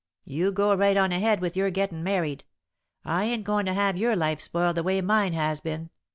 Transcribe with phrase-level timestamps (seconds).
[0.25, 2.43] You go right on ahead with your gettin' married.
[3.05, 5.91] I ain't goin' to have your life spoiled the way mine has been.